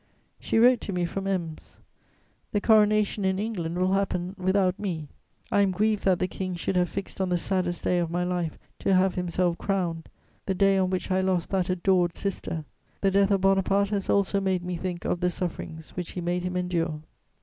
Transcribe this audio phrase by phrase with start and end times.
[0.39, 1.79] She wrote to me from Ems:
[2.53, 5.09] "The Coronation in England will happen without me;
[5.51, 8.23] I am grieved that the King should have fixed on the saddest day of my
[8.23, 10.09] life to have himself crowned:
[10.47, 12.65] the day on which I lost that adored sister.
[13.01, 16.41] The death of Bonaparte has also made me think of the sufferings which he made
[16.41, 17.01] him endure."